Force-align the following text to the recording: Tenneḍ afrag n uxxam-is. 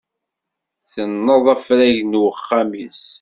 Tenneḍ 0.91 1.45
afrag 1.53 1.97
n 2.05 2.13
uxxam-is. 2.29 3.01